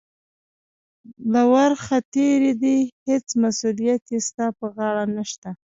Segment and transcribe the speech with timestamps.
[1.31, 5.49] له ورخه تېرې دي، هېڅ مسؤلیت یې ستا پر غاړه نشته.